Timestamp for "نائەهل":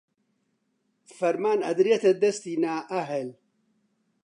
2.63-3.29